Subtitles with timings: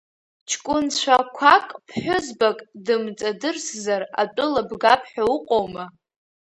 [0.49, 5.85] Ҷкәынцәа қәак ԥҳәызбак дымҵадырсзар, атәыла бгапҳәа уҟоума.